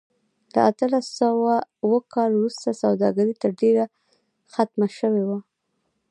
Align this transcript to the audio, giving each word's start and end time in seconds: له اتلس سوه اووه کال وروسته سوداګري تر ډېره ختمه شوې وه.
له 0.53 0.59
اتلس 0.69 1.05
سوه 1.21 1.53
اووه 1.83 1.99
کال 2.13 2.29
وروسته 2.35 2.69
سوداګري 2.83 3.33
تر 3.41 3.51
ډېره 3.61 3.85
ختمه 4.53 4.87
شوې 4.99 5.23
وه. 5.29 5.39